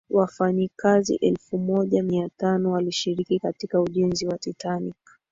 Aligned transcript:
wafanyikazi 0.09 1.15
elfu 1.15 1.57
moja 1.57 2.03
mia 2.03 2.29
tano 2.37 2.71
walishiriki 2.71 3.39
katika 3.39 3.81
ujenzi 3.81 4.27
wa 4.27 4.37
titanic 4.37 4.95